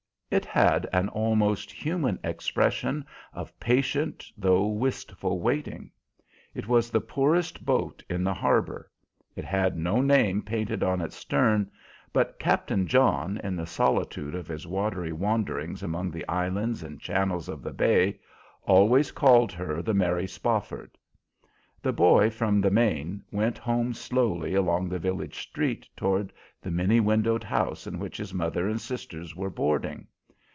[0.31, 5.91] It had an almost human expression of patient though wistful waiting.
[6.55, 8.89] It was the poorest boat in the Harbor;
[9.35, 11.69] it had no name painted on its stern,
[12.13, 17.49] but Captain John, in the solitude of his watery wanderings among the islands and channels
[17.49, 18.17] of the bay,
[18.63, 20.97] always called her the Mary Spofford.
[21.81, 26.31] The boy from the main went home slowly along the village street toward
[26.61, 30.07] the many windowed house in which his mother and sisters were boarding.